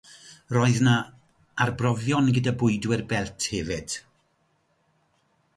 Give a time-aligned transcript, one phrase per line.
[0.55, 0.95] Roedd yna
[1.65, 4.03] arbrofion gyda bwydwyr belt hefyd.